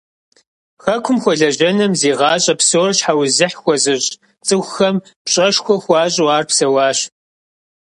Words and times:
Хэкум 0.83 1.17
хуэлэжьэным 1.23 1.91
зи 1.99 2.11
гъащӀэ 2.17 2.53
псор 2.59 2.89
щхьэузыхь 2.97 3.57
хуэзыщӀ 3.61 4.15
цӀыхухэм 4.45 4.95
пщӀэшхуэ 5.23 5.75
хуащӀу 5.83 6.29
ар 6.35 6.43
псэуащ. 6.49 6.99